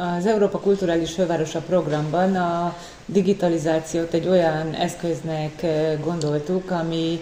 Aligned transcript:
Az 0.00 0.26
Európa 0.26 0.58
Kulturális 0.58 1.12
Fővárosa 1.12 1.60
programban 1.60 2.36
a 2.36 2.76
digitalizációt 3.06 4.12
egy 4.12 4.28
olyan 4.28 4.74
eszköznek 4.74 5.66
gondoltuk, 6.04 6.70
ami 6.70 7.20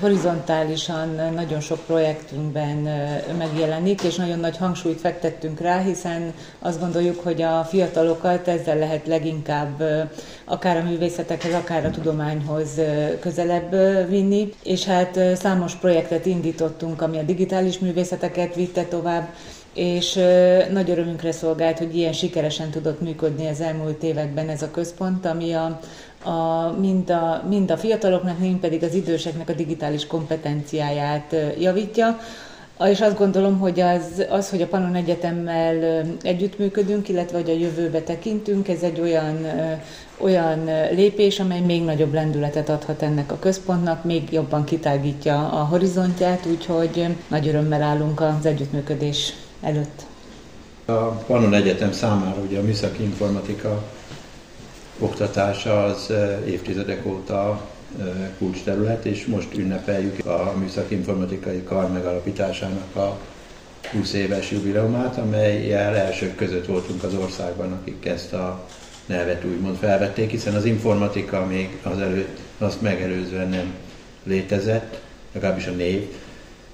horizontálisan 0.00 1.08
nagyon 1.34 1.60
sok 1.60 1.78
projektünkben 1.86 2.76
megjelenik, 3.38 4.02
és 4.02 4.14
nagyon 4.14 4.38
nagy 4.38 4.56
hangsúlyt 4.56 5.00
fektettünk 5.00 5.60
rá, 5.60 5.78
hiszen 5.78 6.32
azt 6.58 6.80
gondoljuk, 6.80 7.20
hogy 7.22 7.42
a 7.42 7.64
fiatalokat 7.64 8.48
ezzel 8.48 8.78
lehet 8.78 9.06
leginkább 9.06 9.82
akár 10.44 10.76
a 10.76 10.82
művészetekhez, 10.88 11.54
akár 11.54 11.84
a 11.84 11.90
tudományhoz 11.90 12.70
közelebb 13.20 13.70
vinni, 14.08 14.52
és 14.62 14.84
hát 14.84 15.18
számos 15.34 15.74
projektet 15.74 16.26
indítottunk, 16.26 17.02
ami 17.02 17.18
a 17.18 17.22
digitális 17.22 17.78
művészeteket 17.78 18.54
vitte 18.54 18.84
tovább, 18.84 19.28
és 19.76 20.14
nagy 20.72 20.90
örömünkre 20.90 21.32
szolgált, 21.32 21.78
hogy 21.78 21.96
ilyen 21.96 22.12
sikeresen 22.12 22.70
tudott 22.70 23.00
működni 23.00 23.46
az 23.46 23.60
elmúlt 23.60 24.02
években 24.02 24.48
ez 24.48 24.62
a 24.62 24.70
központ, 24.70 25.26
ami 25.26 25.52
a, 25.52 25.80
a, 26.24 26.70
mind, 26.80 27.10
a, 27.10 27.44
mind 27.48 27.70
a 27.70 27.76
fiataloknak, 27.76 28.38
mind 28.38 28.58
pedig 28.58 28.82
az 28.82 28.94
időseknek 28.94 29.48
a 29.48 29.52
digitális 29.52 30.06
kompetenciáját 30.06 31.36
javítja. 31.60 32.18
És 32.84 33.00
azt 33.00 33.18
gondolom, 33.18 33.58
hogy 33.58 33.80
az, 33.80 34.26
az, 34.30 34.50
hogy 34.50 34.62
a 34.62 34.66
Pannon 34.66 34.94
Egyetemmel 34.94 36.04
együttműködünk, 36.22 37.08
illetve 37.08 37.38
hogy 37.38 37.50
a 37.50 37.58
jövőbe 37.58 38.00
tekintünk, 38.00 38.68
ez 38.68 38.82
egy 38.82 39.00
olyan, 39.00 39.46
olyan 40.18 40.64
lépés, 40.94 41.40
amely 41.40 41.60
még 41.60 41.84
nagyobb 41.84 42.12
lendületet 42.12 42.68
adhat 42.68 43.02
ennek 43.02 43.32
a 43.32 43.38
központnak, 43.38 44.04
még 44.04 44.32
jobban 44.32 44.64
kitágítja 44.64 45.48
a 45.48 45.64
horizontját, 45.64 46.46
úgyhogy 46.46 47.06
nagy 47.28 47.48
örömmel 47.48 47.82
állunk 47.82 48.20
az 48.20 48.46
együttműködés 48.46 49.32
előtt. 49.60 50.02
A 50.84 50.92
Pannon 51.08 51.54
Egyetem 51.54 51.92
számára 51.92 52.40
ugye 52.40 52.58
a 52.58 52.62
műszaki 52.62 53.02
informatika 53.02 53.82
oktatása 54.98 55.84
az 55.84 56.12
évtizedek 56.46 57.06
óta 57.06 57.60
kulcsterület, 58.38 59.04
és 59.04 59.26
most 59.26 59.58
ünnepeljük 59.58 60.26
a 60.26 60.54
műszaki 60.58 60.94
informatikai 60.94 61.62
kar 61.62 61.92
megalapításának 61.92 62.96
a 62.96 63.18
20 63.92 64.12
éves 64.12 64.50
jubileumát, 64.50 65.18
amelyel 65.18 65.96
elsők 65.96 66.36
között 66.36 66.66
voltunk 66.66 67.02
az 67.02 67.14
országban, 67.14 67.72
akik 67.72 68.06
ezt 68.06 68.32
a 68.32 68.66
nevet 69.06 69.44
úgymond 69.44 69.76
felvették, 69.76 70.30
hiszen 70.30 70.54
az 70.54 70.64
informatika 70.64 71.46
még 71.46 71.78
azelőtt, 71.82 72.38
azt 72.58 72.80
megelőzően 72.80 73.48
nem 73.48 73.74
létezett, 74.22 75.00
legalábbis 75.32 75.66
a 75.66 75.70
név, 75.70 76.14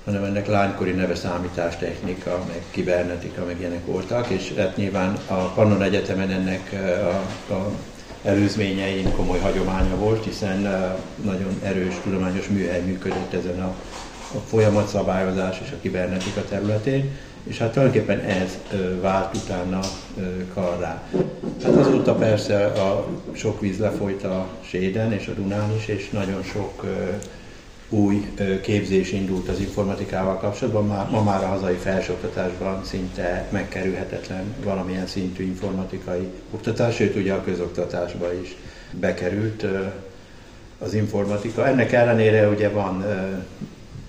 hanem 0.05 0.25
ennek 0.25 0.47
lánykori 0.47 0.91
neve 0.91 1.15
számítástechnika, 1.15 2.45
meg 2.49 2.63
kibernetika, 2.71 3.45
meg 3.45 3.61
ilyenek 3.61 3.87
voltak, 3.87 4.29
és 4.29 4.53
hát 4.57 4.77
nyilván 4.77 5.19
a 5.27 5.35
Pannon 5.35 5.83
Egyetemen 5.83 6.31
ennek 6.31 6.73
a, 7.49 7.53
a 7.53 7.71
előzményein 8.25 9.13
komoly 9.13 9.39
hagyománya 9.39 9.97
volt, 9.97 10.25
hiszen 10.25 10.61
nagyon 11.25 11.61
erős 11.63 11.95
tudományos 12.03 12.49
műhely 12.49 12.81
működött 12.81 13.33
ezen 13.33 13.61
a, 13.63 13.75
a 14.35 14.39
folyamatszabályozás 14.47 15.61
és 15.65 15.71
a 15.71 15.81
kibernetika 15.81 16.45
területén, 16.45 17.11
és 17.45 17.59
hát 17.59 17.73
tulajdonképpen 17.73 18.21
ez 18.21 18.59
vált 19.01 19.37
utána 19.37 19.81
karrá. 20.55 21.03
Hát 21.65 21.77
azóta 21.77 22.15
persze 22.15 22.65
a 22.67 23.07
sok 23.33 23.61
víz 23.61 23.79
lefolyt 23.79 24.25
a 24.25 24.47
Séden 24.61 25.13
és 25.13 25.27
a 25.27 25.33
Dunán 25.33 25.75
is, 25.77 25.87
és 25.87 26.11
nagyon 26.11 26.43
sok 26.43 26.85
új 27.93 28.35
képzés 28.63 29.13
indult 29.13 29.49
az 29.49 29.61
informatikával 29.61 30.37
kapcsolatban. 30.37 30.87
Már, 30.87 31.11
ma 31.11 31.23
már 31.23 31.45
a 31.45 31.47
hazai 31.47 31.75
felsőoktatásban 31.75 32.85
szinte 32.85 33.49
megkerülhetetlen 33.51 34.55
valamilyen 34.65 35.07
szintű 35.07 35.45
informatikai 35.45 36.29
oktatás, 36.51 36.95
sőt 36.95 37.17
ugye 37.17 37.33
a 37.33 37.45
közoktatásba 37.45 38.33
is 38.43 38.57
bekerült 38.91 39.67
az 40.79 40.95
informatika. 40.95 41.67
Ennek 41.67 41.93
ellenére 41.93 42.49
ugye 42.49 42.69
van, 42.69 43.05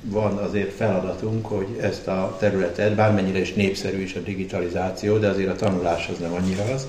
van 0.02 0.38
azért 0.38 0.74
feladatunk, 0.74 1.46
hogy 1.46 1.68
ezt 1.82 2.08
a 2.08 2.36
területet, 2.40 2.96
bármennyire 2.96 3.40
is 3.40 3.54
népszerű 3.54 4.02
is 4.02 4.16
a 4.16 4.20
digitalizáció, 4.20 5.18
de 5.18 5.28
azért 5.28 5.50
a 5.50 5.56
tanulás 5.56 6.08
az 6.08 6.18
nem 6.18 6.34
annyira 6.34 6.64
az, 6.74 6.88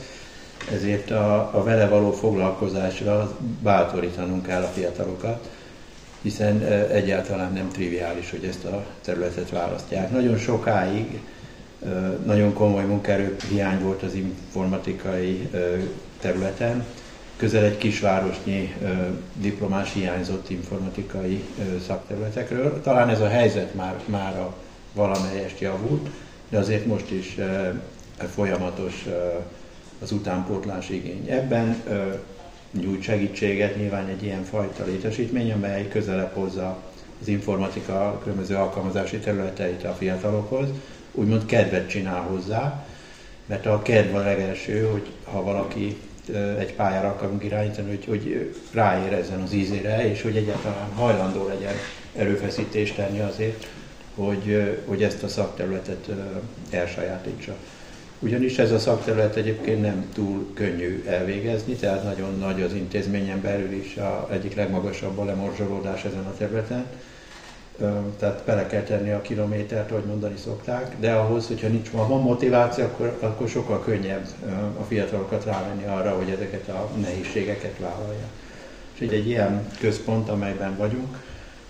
ezért 0.73 1.11
a, 1.11 1.51
a 1.53 1.63
vele 1.63 1.89
való 1.89 2.13
foglalkozásra 2.13 3.39
bátorítanunk 3.63 4.47
kell 4.47 4.63
a 4.63 4.71
fiatalokat 4.75 5.49
hiszen 6.25 6.63
egyáltalán 6.91 7.53
nem 7.53 7.69
triviális, 7.73 8.31
hogy 8.31 8.45
ezt 8.45 8.65
a 8.65 8.87
területet 9.05 9.51
választják. 9.51 10.11
Nagyon 10.11 10.39
sokáig 10.39 11.21
nagyon 12.25 12.53
komoly 12.53 12.85
munkaerő 12.85 13.37
hiány 13.49 13.83
volt 13.83 14.03
az 14.03 14.15
informatikai 14.15 15.49
területen. 16.21 16.85
Közel 17.37 17.65
egy 17.65 17.79
kisvárosnyi 17.79 18.75
diplomás 19.35 19.93
hiányzott 19.93 20.51
informatikai 20.51 21.45
szakterületekről. 21.87 22.81
Talán 22.83 23.09
ez 23.09 23.21
a 23.21 23.29
helyzet 23.29 23.75
már, 23.75 23.95
már 24.07 24.39
a 24.39 24.55
valamelyest 24.93 25.61
javult, 25.61 26.09
de 26.49 26.59
azért 26.59 26.87
most 26.87 27.11
is 27.11 27.39
folyamatos 28.35 29.07
az 30.03 30.13
utánpótlás 30.13 30.89
igény. 30.89 31.27
Ebben 31.29 31.83
nyújt 32.81 33.03
segítséget 33.03 33.77
nyilván 33.77 34.07
egy 34.07 34.23
ilyen 34.23 34.45
fajta 34.45 34.85
létesítmény, 34.85 35.53
amely 35.53 35.89
közelebb 35.89 36.35
hozza 36.35 36.83
az 37.21 37.29
informatika 37.29 38.21
különböző 38.23 38.55
alkalmazási 38.55 39.19
területeit 39.19 39.85
a 39.85 39.93
fiatalokhoz, 39.93 40.69
úgymond 41.13 41.47
kedvet 41.47 41.89
csinál 41.89 42.21
hozzá, 42.21 42.87
mert 43.47 43.67
a 43.67 43.83
kedv 43.83 44.15
a 44.15 44.23
legelső, 44.23 44.89
hogy 44.93 45.07
ha 45.25 45.43
valaki 45.43 45.97
egy 46.59 46.75
pályára 46.75 47.09
akarunk 47.09 47.45
irányítani, 47.45 47.89
hogy, 47.89 48.05
hogy 48.05 48.55
ráérezzen 48.73 49.41
az 49.41 49.53
ízére, 49.53 50.11
és 50.11 50.23
hogy 50.23 50.37
egyáltalán 50.37 50.89
hajlandó 50.95 51.49
legyen 51.49 51.75
erőfeszítést 52.17 52.97
tenni 52.97 53.21
azért, 53.21 53.67
hogy, 54.15 54.79
hogy 54.87 55.03
ezt 55.03 55.23
a 55.23 55.29
szakterületet 55.29 56.09
elsajátítsa. 56.71 57.57
Ugyanis 58.25 58.59
ez 58.59 58.73
a 58.73 58.79
szakterület 58.79 59.37
egyébként 59.37 59.81
nem 59.81 60.11
túl 60.15 60.51
könnyű 60.55 61.05
elvégezni, 61.07 61.75
tehát 61.75 62.05
nagyon 62.05 62.39
nagy 62.39 62.63
az 62.63 62.75
intézményen 62.75 63.41
belül 63.41 63.73
is 63.73 63.97
a 63.97 64.29
egyik 64.31 64.55
legmagasabb 64.55 65.19
a 65.19 65.25
lemorzsolódás 65.25 66.05
ezen 66.05 66.25
a 66.25 66.35
területen. 66.39 66.87
Tehát 68.19 68.43
bele 68.45 68.67
kell 68.67 68.83
tenni 68.83 69.11
a 69.11 69.23
kilométert, 69.23 69.91
ahogy 69.91 70.05
mondani 70.05 70.37
szokták, 70.37 70.95
de 71.01 71.13
ahhoz, 71.13 71.47
hogyha 71.47 71.69
nincs 71.69 71.91
van 71.91 72.23
motiváció, 72.23 72.85
akkor, 72.85 73.17
akkor 73.21 73.49
sokkal 73.49 73.85
könnyebb 73.85 74.27
a 74.81 74.83
fiatalokat 74.83 75.45
rávenni 75.45 75.85
arra, 75.85 76.11
hogy 76.11 76.29
ezeket 76.29 76.69
a 76.69 76.91
nehézségeket 77.01 77.79
vállalják. 77.79 78.31
És 78.95 79.01
így 79.01 79.13
egy 79.13 79.27
ilyen 79.27 79.67
központ, 79.81 80.29
amelyben 80.29 80.77
vagyunk, 80.77 81.17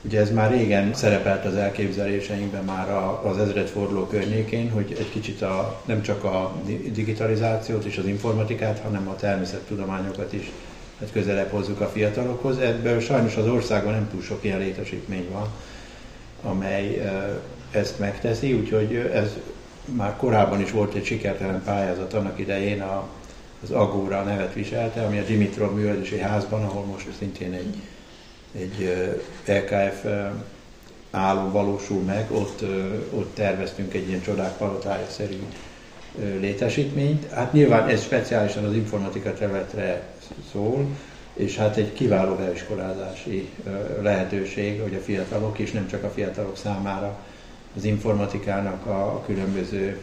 Ugye 0.04 0.20
ez 0.20 0.30
már 0.30 0.50
régen 0.50 0.94
szerepelt 0.94 1.44
az 1.44 1.54
elképzeléseinkben 1.54 2.64
már 2.64 2.90
az 3.22 3.38
ezredforduló 3.38 4.06
környékén, 4.06 4.70
hogy 4.70 4.96
egy 4.98 5.10
kicsit 5.10 5.42
a, 5.42 5.82
nem 5.84 6.02
csak 6.02 6.24
a 6.24 6.54
digitalizációt 6.92 7.84
és 7.84 7.98
az 7.98 8.06
informatikát, 8.06 8.78
hanem 8.78 9.08
a 9.08 9.16
természettudományokat 9.16 10.32
is 10.32 10.52
hát 11.00 11.12
közelebb 11.12 11.50
hozzuk 11.50 11.80
a 11.80 11.88
fiatalokhoz. 11.88 12.58
Ebből 12.58 13.00
sajnos 13.00 13.36
az 13.36 13.46
országban 13.46 13.92
nem 13.92 14.08
túl 14.10 14.22
sok 14.22 14.44
ilyen 14.44 14.58
létesítmény 14.58 15.28
van, 15.32 15.48
amely 16.42 17.10
ezt 17.70 17.98
megteszi, 17.98 18.52
úgyhogy 18.52 18.94
ez 19.14 19.36
már 19.84 20.16
korábban 20.16 20.60
is 20.60 20.70
volt 20.70 20.94
egy 20.94 21.04
sikertelen 21.04 21.62
pályázat 21.64 22.14
annak 22.14 22.38
idején, 22.38 22.82
a, 22.82 23.08
az 23.62 23.70
Agóra 23.70 24.22
nevet 24.22 24.54
viselte, 24.54 25.02
ami 25.02 25.18
a 25.18 25.24
Dimitrov 25.24 25.74
művelési 25.74 26.18
házban, 26.18 26.64
ahol 26.64 26.84
most 26.84 27.06
szintén 27.18 27.52
egy 27.52 27.74
egy 28.58 28.94
LKF 29.46 30.04
álom 31.10 31.52
valósul 31.52 32.02
meg, 32.02 32.26
ott, 32.30 32.64
ott 33.14 33.34
terveztünk 33.34 33.94
egy 33.94 34.08
ilyen 34.08 34.22
csodák 34.22 34.56
palotája-szerű 34.56 35.42
létesítményt. 36.40 37.30
Hát 37.30 37.52
nyilván 37.52 37.88
ez 37.88 38.02
speciálisan 38.02 38.64
az 38.64 38.74
informatika 38.74 39.32
területre 39.32 40.02
szól, 40.52 40.86
és 41.34 41.56
hát 41.56 41.76
egy 41.76 41.92
kiváló 41.92 42.34
beiskolázási 42.34 43.48
lehetőség, 44.02 44.80
hogy 44.80 44.94
a 44.94 45.04
fiatalok 45.04 45.58
is, 45.58 45.70
nem 45.70 45.88
csak 45.88 46.04
a 46.04 46.10
fiatalok 46.10 46.56
számára 46.56 47.18
az 47.76 47.84
informatikának 47.84 48.86
a 48.86 49.22
különböző 49.26 49.98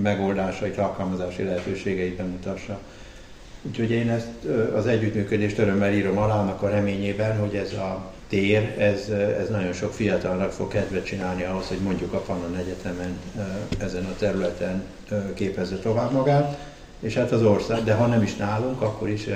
megoldásait, 0.00 0.78
alkalmazási 0.78 1.42
lehetőségeit 1.42 2.16
bemutassa. 2.16 2.78
Úgyhogy 3.66 3.90
én 3.90 4.10
ezt 4.10 4.44
az 4.74 4.86
együttműködést 4.86 5.58
örömmel 5.58 5.92
írom 5.92 6.18
alá, 6.18 6.34
annak 6.34 6.62
a 6.62 6.68
reményében, 6.68 7.38
hogy 7.38 7.54
ez 7.54 7.72
a 7.72 8.12
tér, 8.28 8.74
ez, 8.78 9.08
ez 9.40 9.48
nagyon 9.48 9.72
sok 9.72 9.92
fiatalnak 9.92 10.52
fog 10.52 10.68
kedvet 10.68 11.04
csinálni 11.04 11.42
ahhoz, 11.42 11.68
hogy 11.68 11.78
mondjuk 11.78 12.12
a 12.12 12.18
Pannon 12.18 12.56
Egyetemen 12.56 13.18
ezen 13.78 14.04
a 14.04 14.16
területen 14.18 14.82
képezze 15.34 15.76
tovább 15.76 16.12
magát, 16.12 16.58
és 17.00 17.14
hát 17.14 17.32
az 17.32 17.42
ország, 17.42 17.84
de 17.84 17.94
ha 17.94 18.06
nem 18.06 18.22
is 18.22 18.36
nálunk, 18.36 18.80
akkor 18.80 19.08
is 19.08 19.28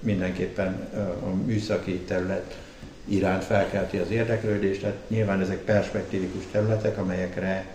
mindenképpen 0.00 0.88
a 1.22 1.34
műszaki 1.44 1.92
terület 1.92 2.56
iránt 3.04 3.44
felkelti 3.44 3.96
az 3.96 4.10
érdeklődést, 4.10 4.80
tehát 4.80 4.96
nyilván 5.08 5.40
ezek 5.40 5.58
perspektívikus 5.58 6.44
területek, 6.50 6.98
amelyekre 6.98 7.66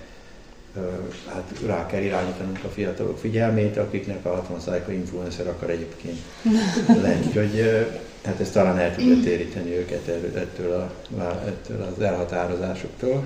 hát 1.27 1.53
rá 1.65 1.85
kell 1.85 2.01
irányítanunk 2.01 2.59
a 2.63 2.69
fiatalok 2.69 3.17
figyelmét, 3.17 3.77
akiknek 3.77 4.25
a 4.25 4.47
60%-a 4.51 4.91
influencer 4.91 5.47
akar 5.47 5.69
egyébként 5.69 6.17
lenni. 7.03 7.25
Úgyhogy 7.25 7.85
hát 8.23 8.39
ez 8.39 8.51
talán 8.51 8.77
el 8.77 8.95
tudja 8.95 9.23
téríteni 9.23 9.77
őket 9.77 10.07
ettől, 10.35 10.71
a, 10.71 11.43
ettől 11.45 11.81
az 11.81 12.01
elhatározásoktól. 12.01 13.23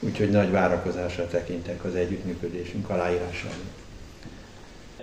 Úgyhogy 0.00 0.30
nagy 0.30 0.50
várakozással 0.50 1.26
tekintek 1.26 1.84
az 1.84 1.94
együttműködésünk 1.94 2.90
aláírásával. 2.90 3.56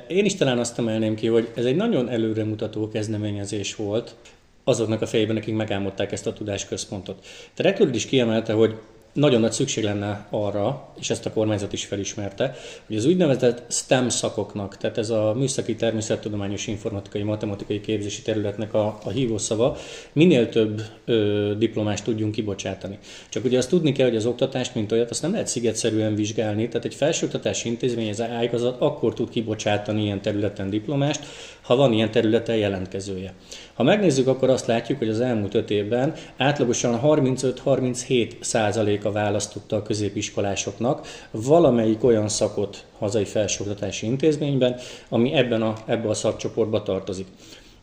Én 0.07 0.25
is 0.25 0.35
talán 0.35 0.59
azt 0.59 0.79
emelném 0.79 1.15
ki, 1.15 1.27
hogy 1.27 1.51
ez 1.55 1.65
egy 1.65 1.75
nagyon 1.75 2.09
előremutató 2.09 2.89
kezdeményezés 2.89 3.75
volt 3.75 4.15
azoknak 4.63 5.01
a 5.01 5.07
fejében, 5.07 5.35
akik 5.35 5.55
megálmodták 5.55 6.11
ezt 6.11 6.27
a 6.27 6.33
tudásközpontot. 6.33 7.25
Te 7.53 7.63
Rektor 7.63 7.95
is 7.95 8.05
kiemelte, 8.05 8.53
hogy 8.53 8.75
nagyon 9.15 9.39
nagy 9.39 9.51
szükség 9.51 9.83
lenne 9.83 10.27
arra, 10.29 10.87
és 10.99 11.09
ezt 11.09 11.25
a 11.25 11.33
kormányzat 11.33 11.73
is 11.73 11.85
felismerte, 11.85 12.55
hogy 12.87 12.95
az 12.95 13.05
úgynevezett 13.05 13.71
STEM 13.71 14.09
szakoknak, 14.09 14.77
tehát 14.77 14.97
ez 14.97 15.09
a 15.09 15.33
műszaki, 15.37 15.75
természettudományos, 15.75 16.67
informatikai, 16.67 17.21
matematikai 17.23 17.81
képzési 17.81 18.21
területnek 18.21 18.73
a, 18.73 18.99
a 19.03 19.09
hívószava, 19.09 19.77
minél 20.13 20.49
több 20.49 20.81
ö, 21.05 21.53
diplomást 21.57 22.03
tudjunk 22.03 22.31
kibocsátani. 22.31 22.97
Csak 23.29 23.45
ugye 23.45 23.57
azt 23.57 23.69
tudni 23.69 23.91
kell, 23.91 24.07
hogy 24.07 24.15
az 24.15 24.25
oktatást, 24.25 24.75
mint 24.75 24.91
olyat, 24.91 25.09
azt 25.09 25.21
nem 25.21 25.31
lehet 25.31 25.47
szigetszerűen 25.47 26.15
vizsgálni, 26.15 26.67
tehát 26.67 26.85
egy 26.85 26.95
felsőoktatási 26.95 27.69
intézmény, 27.69 28.07
ez 28.07 28.21
ágazat 28.21 28.81
akkor 28.81 29.13
tud 29.13 29.29
kibocsátani 29.29 30.03
ilyen 30.03 30.21
területen 30.21 30.69
diplomást, 30.69 31.25
ha 31.65 31.75
van 31.75 31.93
ilyen 31.93 32.11
területen 32.11 32.55
jelentkezője. 32.55 33.33
Ha 33.73 33.83
megnézzük, 33.83 34.27
akkor 34.27 34.49
azt 34.49 34.65
látjuk, 34.65 34.97
hogy 34.97 35.09
az 35.09 35.19
elmúlt 35.19 35.53
öt 35.53 35.69
évben 35.69 36.13
átlagosan 36.37 36.99
35-37 37.03 38.31
százaléka 38.39 39.11
választotta 39.11 39.75
a 39.75 39.81
középiskolásoknak 39.81 41.07
valamelyik 41.31 42.03
olyan 42.03 42.27
szakot 42.27 42.85
hazai 42.97 43.25
felsőoktatási 43.25 44.05
intézményben, 44.05 44.75
ami 45.09 45.33
ebben 45.33 45.61
a, 45.61 45.73
ebben 45.85 46.09
a 46.09 46.13
szakcsoportba 46.13 46.83
tartozik. 46.83 47.27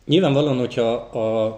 Nyilvánvalóan, 0.05 0.57
hogyha 0.57 0.91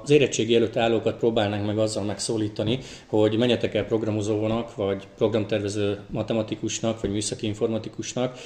az 0.03 0.09
érettségi 0.09 0.55
előtt 0.55 0.75
állókat 0.75 1.17
próbálnánk 1.17 1.65
meg 1.65 1.77
azzal 1.77 2.03
megszólítani, 2.03 2.79
hogy 3.07 3.37
menjetek 3.37 3.73
el 3.73 3.85
programozónak, 3.85 4.75
vagy 4.75 5.03
programtervező 5.17 5.99
matematikusnak, 6.09 7.01
vagy 7.01 7.11
műszaki 7.11 7.45
informatikusnak, 7.45 8.37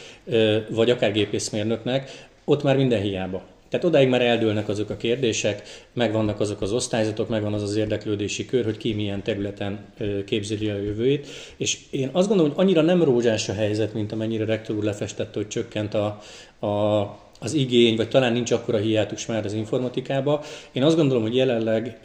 vagy 0.69 0.89
akár 0.89 1.11
gépészmérnöknek, 1.11 2.27
ott 2.45 2.63
már 2.63 2.77
minden 2.77 3.01
hiába. 3.01 3.41
Tehát 3.69 3.85
odáig 3.85 4.09
már 4.09 4.21
eldőlnek 4.21 4.69
azok 4.69 4.89
a 4.89 4.97
kérdések, 4.97 5.61
megvannak 5.93 6.39
azok 6.39 6.61
az 6.61 6.71
osztályzatok, 6.71 7.29
megvan 7.29 7.53
az 7.53 7.61
az 7.61 7.75
érdeklődési 7.75 8.45
kör, 8.45 8.63
hogy 8.63 8.77
ki 8.77 8.93
milyen 8.93 9.23
területen 9.23 9.85
képzeli 10.25 10.69
a 10.69 10.77
jövőjét. 10.77 11.27
És 11.57 11.77
én 11.89 12.09
azt 12.11 12.27
gondolom, 12.27 12.51
hogy 12.51 12.65
annyira 12.65 12.81
nem 12.81 13.03
rózsás 13.03 13.49
a 13.49 13.53
helyzet, 13.53 13.93
mint 13.93 14.11
amennyire 14.11 14.45
rektor 14.45 14.75
úr 14.75 14.83
lefestette, 14.83 15.39
hogy 15.39 15.47
csökkent 15.47 15.93
a, 15.93 16.05
a 16.67 17.27
az 17.39 17.53
igény, 17.53 17.95
vagy 17.95 18.09
talán 18.09 18.33
nincs 18.33 18.51
akkora 18.51 18.77
hiátus 18.77 19.25
már 19.25 19.45
az 19.45 19.53
informatikába. 19.53 20.43
Én 20.71 20.83
azt 20.83 20.95
gondolom, 20.95 21.23
hogy 21.23 21.35
jelenleg 21.35 21.99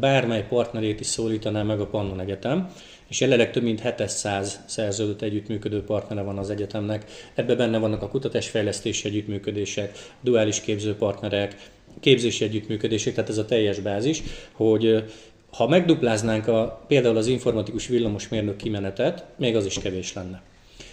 bármely 0.00 0.46
partnerét 0.48 1.00
is 1.00 1.06
szólítaná 1.06 1.62
meg 1.62 1.80
a 1.80 1.86
Pannon 1.86 2.20
Egyetem, 2.20 2.72
és 3.10 3.20
jelenleg 3.20 3.50
több 3.50 3.62
mint 3.62 3.82
700 3.82 4.60
szerződött 4.66 5.22
együttműködő 5.22 5.82
partnere 5.82 6.22
van 6.22 6.38
az 6.38 6.50
egyetemnek. 6.50 7.04
Ebben 7.34 7.56
benne 7.56 7.78
vannak 7.78 8.02
a 8.02 8.08
kutatásfejlesztési 8.08 9.08
együttműködések, 9.08 9.98
duális 10.20 10.60
képzőpartnerek, 10.60 11.70
képzési 12.00 12.44
együttműködések, 12.44 13.14
tehát 13.14 13.30
ez 13.30 13.38
a 13.38 13.44
teljes 13.44 13.78
bázis, 13.78 14.22
hogy 14.52 15.04
ha 15.50 15.68
megdupláznánk 15.68 16.48
a, 16.48 16.84
például 16.88 17.16
az 17.16 17.26
informatikus 17.26 17.86
villamosmérnök 17.86 18.56
kimenetet, 18.56 19.24
még 19.36 19.56
az 19.56 19.66
is 19.66 19.78
kevés 19.78 20.12
lenne. 20.12 20.42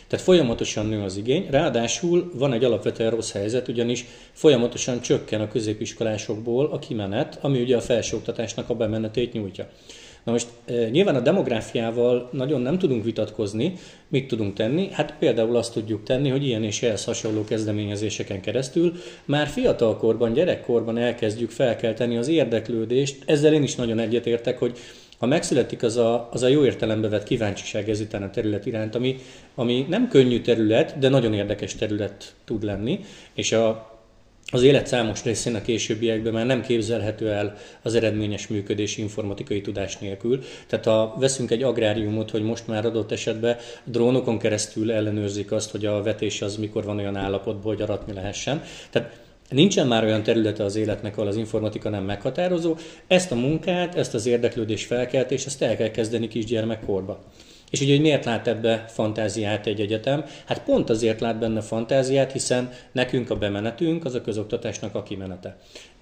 Tehát 0.08 0.26
folyamatosan 0.26 0.86
nő 0.86 1.02
az 1.02 1.18
igény, 1.18 1.48
ráadásul 1.50 2.32
van 2.34 2.54
egy 2.54 2.64
alapvetően 2.64 3.10
rossz 3.10 3.32
helyzet, 3.32 3.68
ugyanis 3.68 4.06
folyamatosan 4.32 5.02
csökken 5.02 5.42
a 5.42 5.48
középiskolásokból 5.48 6.66
a 6.66 6.80
kimenet, 6.80 7.38
ami 7.42 7.62
ugye 7.62 7.76
a 7.76 7.82
felsőoktatásnak 7.82 8.70
a 8.70 8.76
bemenetét 8.76 9.34
nyújtja. 9.34 9.70
Na 10.28 10.34
most 10.34 10.48
nyilván 10.92 11.16
a 11.16 11.20
demográfiával 11.20 12.30
nagyon 12.32 12.62
nem 12.62 12.78
tudunk 12.78 13.04
vitatkozni, 13.04 13.74
mit 14.08 14.28
tudunk 14.28 14.54
tenni? 14.54 14.90
Hát 14.92 15.16
például 15.20 15.56
azt 15.56 15.74
tudjuk 15.74 16.04
tenni, 16.04 16.30
hogy 16.30 16.46
ilyen 16.46 16.64
és 16.64 16.82
ehhez 16.84 17.04
hasonló 17.04 17.44
kezdeményezéseken 17.44 18.42
keresztül 18.42 18.94
már 19.26 19.48
fiatalkorban, 19.48 20.34
gyerekkorban 20.34 20.98
elkezdjük 20.98 21.50
felkelteni 21.50 22.18
az 22.18 22.28
érdeklődést. 22.28 23.24
Ezzel 23.26 23.54
én 23.54 23.64
is 23.64 23.76
nagyon 23.76 24.00
egyetértek, 24.00 24.60
hogy 24.60 24.78
ha 25.18 25.26
megszületik 25.26 25.84
az 25.84 25.98
a, 25.98 26.30
az 26.32 26.44
a 26.44 26.48
jó 26.48 26.66
értelembe 26.66 27.10
vett 27.10 27.24
kíváncsiság 27.24 27.90
ezután 27.90 28.24
a 28.24 28.30
terület 28.30 28.66
iránt, 28.66 28.96
ami, 28.96 29.18
ami 29.56 29.86
nem 29.90 30.08
könnyű 30.08 30.42
terület, 30.42 30.98
de 30.98 31.10
nagyon 31.10 31.34
érdekes 31.34 31.76
terület 31.76 32.36
tud 32.46 32.64
lenni, 32.64 33.00
és 33.34 33.52
a, 33.52 33.97
az 34.52 34.64
élet 34.64 34.88
számos 34.88 35.24
részén 35.24 35.56
a 35.56 35.62
későbbiekben 35.62 36.34
már 36.34 36.46
nem 36.46 36.62
képzelhető 36.62 37.32
el 37.32 37.56
az 37.82 37.96
eredményes 37.96 38.48
működés 38.48 38.98
informatikai 38.98 39.62
tudás 39.62 39.98
nélkül. 39.98 40.44
Tehát 40.68 40.86
ha 40.86 41.16
veszünk 41.20 41.52
egy 41.52 41.64
agráriumot, 41.64 42.32
hogy 42.32 42.44
most 42.44 42.68
már 42.68 42.86
adott 42.86 43.12
esetben 43.12 43.58
drónokon 43.84 44.38
keresztül 44.40 44.92
ellenőrzik 44.92 45.52
azt, 45.52 45.72
hogy 45.72 45.86
a 45.86 46.02
vetés 46.04 46.42
az 46.42 46.56
mikor 46.56 46.84
van 46.84 46.98
olyan 46.98 47.16
állapotban, 47.16 47.74
hogy 47.74 47.82
aratni 47.82 48.14
lehessen. 48.14 48.64
Tehát 48.90 49.26
Nincsen 49.50 49.88
már 49.88 50.04
olyan 50.04 50.24
területe 50.24 50.64
az 50.64 50.76
életnek, 50.76 51.18
ahol 51.18 51.30
az 51.30 51.36
informatika 51.36 51.90
nem 51.90 52.04
meghatározó. 52.04 52.76
Ezt 53.08 53.32
a 53.32 53.36
munkát, 53.36 53.96
ezt 53.96 54.14
az 54.14 54.26
érdeklődés 54.26 54.86
felkeltés, 54.86 55.46
ezt 55.46 55.62
el 55.62 55.76
kell 55.76 55.92
kezdeni 55.92 56.28
kisgyermekkorba. 56.28 57.24
És 57.72 57.82
ugye, 57.82 57.92
hogy 57.92 58.02
miért 58.02 58.26
lát 58.26 58.48
ebbe 58.48 58.86
fantáziát 58.88 59.68
egy 59.68 59.82
egyetem? 59.82 60.26
Hát 60.46 60.64
pont 60.64 60.90
azért 60.90 61.20
lát 61.20 61.40
benne 61.40 61.62
fantáziát, 61.62 62.32
hiszen 62.32 62.72
nekünk 62.92 63.30
a 63.30 63.36
bemenetünk 63.36 64.06
az 64.06 64.14
a 64.14 64.22
közoktatásnak 64.22 64.96
a 64.96 65.04
kimenete. 65.04 65.58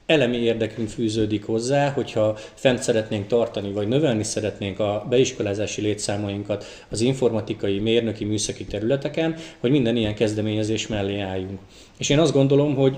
Elemi 0.05 0.37
érdekünk 0.37 0.89
fűződik 0.89 1.45
hozzá, 1.45 1.89
hogyha 1.89 2.37
fent 2.53 2.81
szeretnénk 2.81 3.27
tartani, 3.27 3.71
vagy 3.71 3.87
növelni 3.87 4.23
szeretnénk 4.23 4.79
a 4.79 5.05
beiskolázási 5.09 5.81
létszámainkat 5.81 6.65
az 6.89 7.01
informatikai, 7.01 7.79
mérnöki, 7.79 8.25
műszaki 8.25 8.65
területeken, 8.65 9.35
hogy 9.59 9.71
minden 9.71 9.95
ilyen 9.95 10.15
kezdeményezés 10.15 10.87
mellé 10.87 11.19
álljunk. 11.19 11.59
És 11.97 12.09
én 12.09 12.19
azt 12.19 12.33
gondolom, 12.33 12.75
hogy 12.75 12.97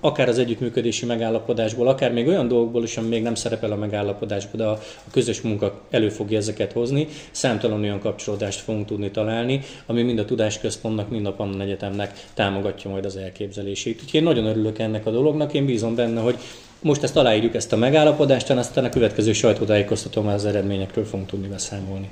akár 0.00 0.28
az 0.28 0.38
együttműködési 0.38 1.06
megállapodásból, 1.06 1.88
akár 1.88 2.12
még 2.12 2.26
olyan 2.26 2.48
dolgokból 2.48 2.82
is, 2.82 2.96
ami 2.96 3.08
még 3.08 3.22
nem 3.22 3.34
szerepel 3.34 3.72
a 3.72 3.76
megállapodásban, 3.76 4.56
de 4.56 4.64
a, 4.64 4.78
közös 5.10 5.40
munka 5.40 5.80
elő 5.90 6.08
fogja 6.08 6.38
ezeket 6.38 6.72
hozni, 6.72 7.08
számtalan 7.30 7.82
olyan 7.82 8.00
kapcsolódást 8.00 8.60
fogunk 8.60 8.86
tudni 8.86 9.10
találni, 9.10 9.60
ami 9.86 10.02
mind 10.02 10.18
a 10.18 10.24
Tudásközpontnak, 10.24 11.10
mind 11.10 11.26
a 11.26 11.32
Pannon 11.32 11.60
Egyetemnek 11.60 12.26
támogatja 12.34 12.90
majd 12.90 13.04
az 13.04 13.16
elképzelését. 13.16 14.00
Úgyhogy 14.02 14.20
én 14.20 14.22
nagyon 14.22 14.44
örülök 14.44 14.78
ennek 14.78 15.06
a 15.06 15.10
dolognak, 15.10 15.54
én 15.54 15.66
bízom 15.66 15.94
benne, 15.94 16.20
hogy 16.20 16.36
most 16.80 17.02
ezt 17.02 17.16
aláírjuk 17.16 17.54
ezt 17.54 17.72
a 17.72 17.76
megállapodást, 17.76 18.50
aztán 18.50 18.84
a 18.84 18.88
következő 18.88 19.32
sajtótájékoztatóban 19.32 20.32
az 20.32 20.46
eredményekről 20.46 21.04
fogunk 21.04 21.28
tudni 21.28 21.48
beszámolni. 21.48 22.10